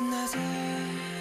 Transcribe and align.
nothing 0.00 1.15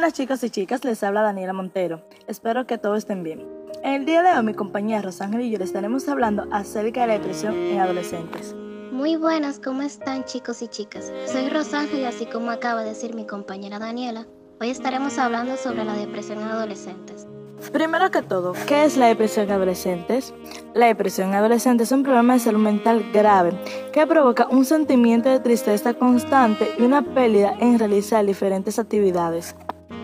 buenas 0.00 0.14
chicos 0.14 0.42
y 0.44 0.48
chicas, 0.48 0.82
les 0.82 1.02
habla 1.02 1.20
Daniela 1.20 1.52
Montero. 1.52 2.00
Espero 2.26 2.66
que 2.66 2.78
todos 2.78 2.96
estén 2.96 3.22
bien. 3.22 3.46
En 3.82 3.92
el 3.92 4.06
día 4.06 4.22
de 4.22 4.30
hoy 4.30 4.42
mi 4.42 4.54
compañera 4.54 5.02
Rosángel 5.02 5.42
y 5.42 5.50
yo 5.50 5.58
les 5.58 5.68
estaremos 5.68 6.08
hablando 6.08 6.46
acerca 6.52 7.02
de 7.02 7.06
la 7.08 7.12
depresión 7.18 7.54
en 7.54 7.80
adolescentes. 7.80 8.54
Muy 8.92 9.16
buenas, 9.16 9.60
¿cómo 9.60 9.82
están 9.82 10.24
chicos 10.24 10.62
y 10.62 10.68
chicas? 10.68 11.12
Soy 11.26 11.50
Rosángel 11.50 12.00
y 12.00 12.04
así 12.06 12.24
como 12.24 12.50
acaba 12.50 12.82
de 12.82 12.88
decir 12.88 13.14
mi 13.14 13.26
compañera 13.26 13.78
Daniela, 13.78 14.26
hoy 14.58 14.70
estaremos 14.70 15.18
hablando 15.18 15.58
sobre 15.58 15.84
la 15.84 15.92
depresión 15.92 16.38
en 16.38 16.48
adolescentes. 16.48 17.26
Primero 17.70 18.10
que 18.10 18.22
todo, 18.22 18.54
¿qué 18.66 18.86
es 18.86 18.96
la 18.96 19.08
depresión 19.08 19.48
en 19.48 19.52
adolescentes? 19.52 20.32
La 20.72 20.86
depresión 20.86 21.28
en 21.28 21.34
adolescentes 21.34 21.88
es 21.88 21.92
un 21.92 22.04
problema 22.04 22.32
de 22.32 22.40
salud 22.40 22.60
mental 22.60 23.04
grave 23.12 23.52
que 23.92 24.06
provoca 24.06 24.48
un 24.48 24.64
sentimiento 24.64 25.28
de 25.28 25.40
tristeza 25.40 25.92
constante 25.92 26.70
y 26.78 26.84
una 26.84 27.02
pérdida 27.02 27.54
en 27.60 27.78
realizar 27.78 28.24
diferentes 28.24 28.78
actividades. 28.78 29.54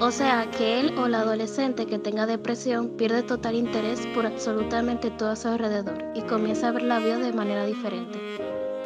O 0.00 0.10
sea 0.10 0.50
que 0.50 0.80
él 0.80 0.98
o 0.98 1.08
la 1.08 1.20
adolescente 1.20 1.86
que 1.86 1.98
tenga 1.98 2.26
depresión 2.26 2.90
pierde 2.90 3.22
total 3.22 3.54
interés 3.54 4.06
por 4.14 4.26
absolutamente 4.26 5.10
todo 5.10 5.30
a 5.30 5.36
su 5.36 5.48
alrededor 5.48 6.04
y 6.14 6.22
comienza 6.22 6.68
a 6.68 6.72
ver 6.72 6.82
la 6.82 6.98
vida 6.98 7.18
de 7.18 7.32
manera 7.32 7.64
diferente. 7.64 8.18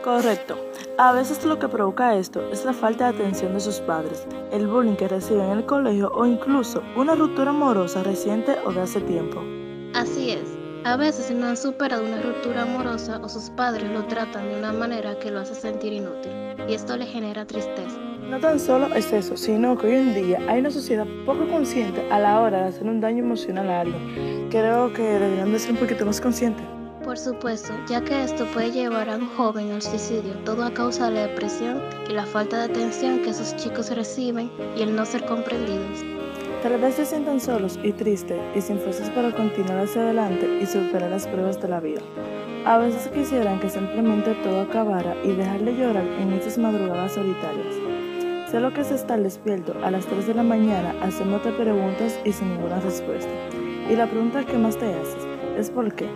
Correcto. 0.05 0.56
A 0.98 1.12
veces 1.12 1.45
lo 1.45 1.59
que 1.59 1.69
provoca 1.69 2.15
esto 2.15 2.48
es 2.51 2.65
la 2.65 2.73
falta 2.73 3.11
de 3.11 3.19
atención 3.19 3.55
de 3.55 3.61
sus 3.61 3.81
padres, 3.81 4.27
el 4.53 4.67
bullying 4.67 4.97
que 4.97 5.09
reciben 5.09 5.47
en 5.47 5.59
el 5.59 5.67
colegio 5.67 6.11
o 6.15 6.27
incluso 6.27 6.83
una 6.97 7.15
ruptura 7.15 7.51
amorosa 7.51 8.03
reciente 8.03 8.56
o 8.65 8.73
de 8.73 8.83
hace 8.83 9.01
tiempo. 9.01 9.43
A 10.83 10.97
veces 10.97 11.31
no 11.31 11.47
han 11.47 11.59
superado 11.59 12.05
una 12.05 12.23
ruptura 12.23 12.62
amorosa 12.62 13.20
o 13.23 13.28
sus 13.28 13.50
padres 13.50 13.91
lo 13.91 14.06
tratan 14.06 14.48
de 14.48 14.56
una 14.56 14.73
manera 14.73 15.19
que 15.19 15.31
lo 15.31 15.41
hace 15.41 15.55
sentir 15.55 15.92
inútil 15.92 16.33
y 16.67 16.72
esto 16.72 16.97
le 16.97 17.05
genera 17.05 17.45
tristeza. 17.45 17.98
No 18.31 18.41
tan 18.41 18.59
solo 18.59 18.87
es 18.95 19.12
eso, 19.12 19.37
sino 19.37 19.77
que 19.77 19.89
hoy 19.89 19.95
en 19.97 20.14
día 20.14 20.41
hay 20.48 20.61
una 20.61 20.70
sociedad 20.70 21.06
poco 21.27 21.47
consciente 21.48 22.00
a 22.11 22.19
la 22.19 22.41
hora 22.41 22.62
de 22.62 22.69
hacer 22.69 22.84
un 22.84 22.98
daño 22.98 23.22
emocional 23.22 23.69
a 23.69 23.81
alguien. 23.81 24.48
Creo 24.50 24.91
que 24.95 25.03
deberían 25.03 25.53
de 25.53 25.59
ser 25.59 25.72
un 25.72 25.78
poquito 25.78 26.06
más 26.06 26.19
conscientes. 26.19 26.64
Por 27.05 27.19
supuesto, 27.19 27.75
ya 27.87 28.03
que 28.03 28.22
esto 28.22 28.47
puede 28.53 28.70
llevar 28.70 29.11
a 29.11 29.17
un 29.17 29.27
joven 29.37 29.72
al 29.72 29.83
suicidio, 29.83 30.33
todo 30.44 30.65
a 30.65 30.72
causa 30.72 31.09
de 31.09 31.15
la 31.15 31.27
depresión 31.27 31.83
y 32.09 32.12
la 32.12 32.25
falta 32.25 32.56
de 32.56 32.72
atención 32.72 33.20
que 33.22 33.31
esos 33.31 33.55
chicos 33.56 33.91
reciben 33.94 34.50
y 34.77 34.83
el 34.83 34.97
no 34.97 35.05
ser 35.05 35.27
comprendidos. 35.27 36.05
Tal 36.62 36.78
vez 36.78 36.97
se 36.97 37.06
sientan 37.06 37.41
solos 37.41 37.78
y 37.83 37.92
tristes 37.92 38.39
y 38.55 38.61
sin 38.61 38.78
fuerzas 38.78 39.08
para 39.11 39.34
continuar 39.34 39.78
hacia 39.78 40.03
adelante 40.03 40.58
y 40.61 40.66
superar 40.66 41.08
las 41.08 41.27
pruebas 41.27 41.58
de 41.58 41.69
la 41.69 41.80
vida. 41.80 42.03
A 42.66 42.77
veces 42.77 43.08
quisieran 43.08 43.58
que 43.61 43.70
simplemente 43.70 44.34
todo 44.44 44.60
acabara 44.60 45.16
y 45.25 45.32
dejarle 45.32 45.75
llorar 45.75 46.04
en 46.04 46.34
esas 46.34 46.59
madrugadas 46.59 47.12
solitarias. 47.12 47.75
Sé 48.50 48.60
lo 48.60 48.75
que 48.75 48.82
es 48.82 48.91
estar 48.91 49.19
despierto 49.22 49.75
a 49.82 49.91
las 49.91 50.04
3 50.04 50.26
de 50.26 50.34
la 50.34 50.43
mañana 50.43 50.94
haciéndote 51.00 51.50
preguntas 51.53 52.21
y 52.26 52.32
sin 52.32 52.50
ninguna 52.50 52.78
respuesta. 52.81 53.31
Y 53.88 53.97
la 53.97 54.06
pregunta 54.06 54.44
que 54.44 54.59
más 54.59 54.77
te 54.77 54.92
haces 54.92 55.27
es 55.56 55.71
¿por 55.71 55.94
qué? 55.94 56.10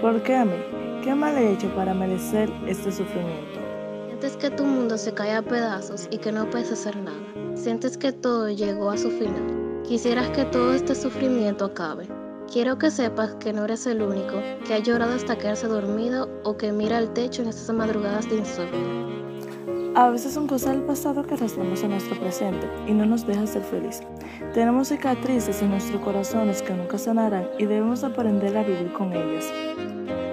¿Por 0.00 0.22
qué 0.22 0.34
a 0.34 0.46
mí? 0.46 0.56
¿Qué 1.04 1.14
mal 1.14 1.36
he 1.36 1.52
hecho 1.52 1.68
para 1.74 1.92
merecer 1.92 2.50
este 2.66 2.90
sufrimiento? 2.90 3.60
Sientes 4.06 4.36
que 4.38 4.48
tu 4.48 4.64
mundo 4.64 4.96
se 4.96 5.12
cae 5.12 5.34
a 5.34 5.42
pedazos 5.42 6.08
y 6.10 6.16
que 6.16 6.32
no 6.32 6.48
puedes 6.48 6.72
hacer 6.72 6.96
nada. 6.96 7.20
Sientes 7.54 7.98
que 7.98 8.12
todo 8.12 8.48
llegó 8.48 8.90
a 8.90 8.96
su 8.96 9.10
final. 9.10 9.59
Quisieras 9.90 10.28
que 10.28 10.44
todo 10.44 10.72
este 10.72 10.94
sufrimiento 10.94 11.64
acabe. 11.64 12.06
Quiero 12.48 12.78
que 12.78 12.92
sepas 12.92 13.34
que 13.40 13.52
no 13.52 13.64
eres 13.64 13.88
el 13.88 14.02
único 14.02 14.40
que 14.64 14.74
ha 14.74 14.78
llorado 14.78 15.14
hasta 15.14 15.36
quedarse 15.36 15.66
dormido 15.66 16.28
o 16.44 16.56
que 16.56 16.70
mira 16.70 16.96
al 16.96 17.12
techo 17.12 17.42
en 17.42 17.48
estas 17.48 17.74
madrugadas 17.74 18.30
de 18.30 18.36
insomnio. 18.36 19.92
A 19.96 20.10
veces 20.10 20.32
son 20.32 20.46
cosas 20.46 20.76
del 20.76 20.82
pasado 20.82 21.24
que 21.24 21.34
arrastramos 21.34 21.82
en 21.82 21.90
nuestro 21.90 22.16
presente 22.20 22.68
y 22.86 22.92
no 22.92 23.04
nos 23.04 23.26
deja 23.26 23.44
ser 23.48 23.64
feliz. 23.64 24.00
Tenemos 24.54 24.90
cicatrices 24.90 25.60
en 25.60 25.70
nuestros 25.70 26.00
corazones 26.02 26.62
que 26.62 26.72
nunca 26.72 26.96
sanarán 26.96 27.48
y 27.58 27.66
debemos 27.66 28.04
aprender 28.04 28.56
a 28.56 28.62
vivir 28.62 28.92
con 28.92 29.12
ellas. 29.12 29.52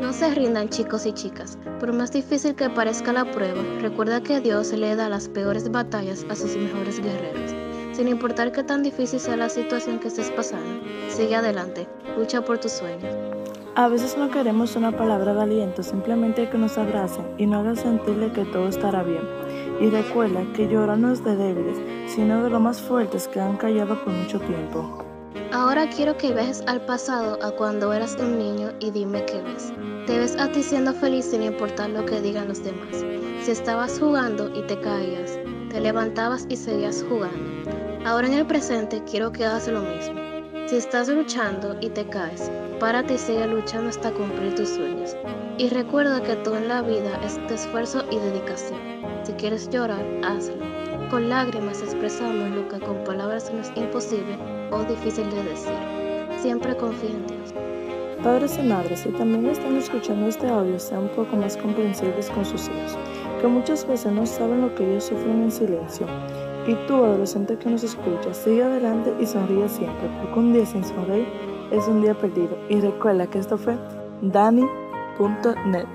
No 0.03 0.13
se 0.13 0.35
rindan 0.35 0.69
chicos 0.69 1.07
y 1.07 1.13
chicas. 1.13 1.57
Por 1.79 1.93
más 1.93 2.11
difícil 2.11 2.53
que 2.53 2.69
parezca 2.69 3.11
la 3.11 3.25
prueba, 3.31 3.63
recuerda 3.81 4.21
que 4.21 4.39
Dios 4.39 4.71
le 4.71 4.95
da 4.95 5.09
las 5.09 5.27
peores 5.27 5.71
batallas 5.71 6.27
a 6.29 6.35
sus 6.35 6.55
mejores 6.55 7.01
guerreros. 7.01 7.56
Sin 7.97 8.09
importar 8.09 8.51
qué 8.51 8.63
tan 8.63 8.83
difícil 8.83 9.19
sea 9.19 9.35
la 9.37 9.49
situación 9.49 9.97
que 9.97 10.09
estés 10.09 10.29
pasando, 10.29 10.83
sigue 11.09 11.33
adelante, 11.33 11.87
lucha 12.15 12.43
por 12.43 12.59
tus 12.59 12.73
sueños. 12.73 13.11
A 13.73 13.87
veces 13.87 14.15
no 14.15 14.29
queremos 14.29 14.75
una 14.75 14.95
palabra 14.95 15.33
de 15.33 15.41
aliento, 15.41 15.81
simplemente 15.81 16.47
que 16.47 16.59
nos 16.59 16.77
abracen 16.77 17.25
y 17.39 17.47
no 17.47 17.57
hagan 17.57 17.75
sentirle 17.75 18.31
que 18.33 18.45
todo 18.45 18.67
estará 18.67 19.01
bien. 19.01 19.23
Y 19.81 19.89
recuerda 19.89 20.45
que 20.53 20.67
llorar 20.67 20.99
no 20.99 21.11
es 21.11 21.23
de 21.23 21.35
débiles, 21.35 21.75
sino 22.05 22.43
de 22.43 22.51
los 22.51 22.61
más 22.61 22.79
fuertes 22.79 23.27
que 23.29 23.39
han 23.39 23.57
callado 23.57 23.99
por 24.03 24.13
mucho 24.13 24.39
tiempo. 24.41 25.03
Ahora 25.51 25.89
quiero 25.89 26.15
que 26.19 26.31
viajes 26.33 26.63
al 26.67 26.81
pasado 26.81 27.39
a 27.41 27.49
cuando 27.49 27.91
eras 27.93 28.15
un 28.19 28.37
niño 28.37 28.73
y 28.79 28.91
dime 28.91 29.25
qué 29.25 29.41
ves. 29.41 29.73
Te 30.05 30.19
ves 30.19 30.35
a 30.35 30.51
ti 30.51 30.61
siendo 30.61 30.93
feliz 30.93 31.25
sin 31.25 31.41
importar 31.41 31.89
lo 31.89 32.05
que 32.05 32.21
digan 32.21 32.47
los 32.47 32.63
demás. 32.63 33.03
Si 33.41 33.49
estabas 33.49 33.99
jugando 33.99 34.55
y 34.55 34.61
te 34.67 34.79
caías, 34.81 35.39
te 35.77 35.81
levantabas 35.81 36.47
y 36.49 36.55
seguías 36.55 37.05
jugando. 37.07 37.37
Ahora 38.03 38.25
en 38.25 38.33
el 38.33 38.47
presente 38.47 39.03
quiero 39.07 39.31
que 39.31 39.45
hagas 39.45 39.67
lo 39.67 39.81
mismo. 39.81 40.19
Si 40.65 40.75
estás 40.75 41.07
luchando 41.07 41.77
y 41.81 41.89
te 41.89 42.03
caes, 42.07 42.49
párate 42.79 43.13
y 43.13 43.17
sigue 43.19 43.45
luchando 43.45 43.91
hasta 43.91 44.11
cumplir 44.11 44.55
tus 44.55 44.69
sueños. 44.69 45.15
Y 45.59 45.69
recuerda 45.69 46.23
que 46.23 46.35
todo 46.37 46.57
en 46.57 46.67
la 46.67 46.81
vida 46.81 47.21
es 47.23 47.35
de 47.47 47.53
esfuerzo 47.53 48.03
y 48.09 48.17
dedicación. 48.17 48.79
Si 49.21 49.33
quieres 49.33 49.69
llorar, 49.69 50.03
hazlo. 50.23 50.55
Con 51.11 51.29
lágrimas 51.29 51.83
expresamos 51.83 52.49
lo 52.55 52.67
que 52.69 52.79
con 52.79 53.03
palabras 53.03 53.53
no 53.53 53.61
es 53.61 53.71
imposible 53.75 54.35
o 54.71 54.83
difícil 54.83 55.29
de 55.29 55.43
decir. 55.43 55.77
Siempre 56.41 56.75
confía 56.75 57.11
en 57.11 57.27
Dios. 57.27 57.53
Padres 58.23 58.57
y 58.57 58.63
madres, 58.63 59.01
si 59.01 59.09
también 59.09 59.45
están 59.45 59.77
escuchando 59.77 60.27
este 60.27 60.49
audio, 60.49 60.79
sean 60.79 61.03
un 61.03 61.09
poco 61.09 61.35
más 61.35 61.55
comprensibles 61.55 62.31
con 62.31 62.43
sus 62.43 62.67
hijos, 62.67 62.97
que 63.41 63.47
muchas 63.47 63.87
veces 63.87 64.11
no 64.11 64.25
saben 64.25 64.61
lo 64.61 64.75
que 64.75 64.89
ellos 64.89 65.05
sufren 65.05 65.43
en 65.43 65.51
silencio 65.51 66.07
y 66.67 66.75
tú, 66.85 66.95
adolescente 66.95 67.57
que 67.57 67.69
nos 67.69 67.83
escucha, 67.83 68.33
sigue 68.33 68.61
adelante 68.61 69.13
y 69.21 69.25
sonríe 69.25 69.69
siempre, 69.69 70.09
porque 70.21 70.39
un 70.39 70.51
día 70.51 70.65
sin 70.65 70.83
sonreír 70.83 71.27
es 71.71 71.87
un 71.87 72.01
día 72.01 72.13
perdido. 72.13 72.57
Y 72.67 72.81
recuerda 72.81 73.27
que 73.27 73.39
esto 73.39 73.57
fue 73.57 73.77
Dani.net. 74.21 75.87